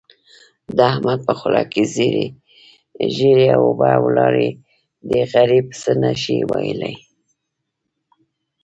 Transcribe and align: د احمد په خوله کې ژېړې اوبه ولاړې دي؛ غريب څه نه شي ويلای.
د 0.75 0.77
احمد 0.91 1.19
په 1.27 1.33
خوله 1.39 1.63
کې 1.71 1.81
ژېړې 3.15 3.47
اوبه 3.59 3.91
ولاړې 4.05 4.49
دي؛ 5.09 5.21
غريب 5.33 5.65
څه 5.81 5.91
نه 6.03 6.11
شي 6.21 6.37
ويلای. 6.51 6.95